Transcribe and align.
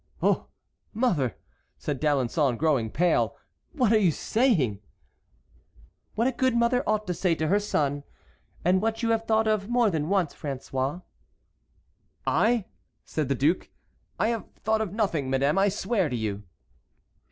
"Oh! 0.23 0.47
mother," 0.95 1.37
said 1.77 1.99
D'Alençon, 1.99 2.57
growing 2.57 2.89
pale, 2.89 3.37
"what 3.73 3.93
are 3.93 3.99
you 3.99 4.09
saying?" 4.09 4.81
"What 6.15 6.25
a 6.25 6.31
good 6.31 6.55
mother 6.55 6.81
ought 6.89 7.05
to 7.05 7.13
say 7.13 7.35
to 7.35 7.47
her 7.49 7.59
son, 7.59 8.03
and 8.65 8.81
what 8.81 9.03
you 9.03 9.11
have 9.11 9.25
thought 9.27 9.47
of 9.47 9.69
more 9.69 9.91
than 9.91 10.09
once, 10.09 10.33
François." 10.33 11.03
"I?" 12.25 12.65
said 13.05 13.29
the 13.29 13.35
duke; 13.35 13.69
"I 14.17 14.29
have 14.29 14.49
thought 14.55 14.81
of 14.81 14.91
nothing, 14.91 15.29
madame, 15.29 15.59
I 15.59 15.69
swear 15.69 16.09
to 16.09 16.15
you." 16.15 16.45